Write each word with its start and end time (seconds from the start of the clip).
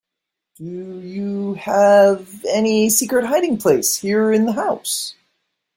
Do 0.55 0.99
you 1.01 1.53
have 1.53 2.27
any 2.49 2.89
secret 2.89 3.23
hiding 3.27 3.59
place 3.59 3.97
here 3.97 4.33
in 4.33 4.47
the 4.47 4.53
house? 4.53 5.13